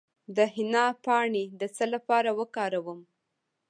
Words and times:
د 0.35 0.37
حنا 0.53 0.85
پاڼې 1.05 1.43
د 1.59 1.61
څه 1.75 1.85
لپاره 1.93 2.29
وکاروم؟ 2.39 2.99